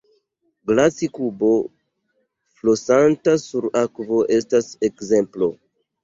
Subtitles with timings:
[0.69, 1.49] Glaci-kubo
[2.61, 5.51] flosanta sur akvo estas ekzemplo.